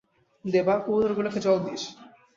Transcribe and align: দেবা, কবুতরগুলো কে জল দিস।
দেবা, 0.45 0.75
কবুতরগুলো 0.77 1.29
কে 1.33 1.39
জল 1.39 1.57
দিস। 1.65 1.83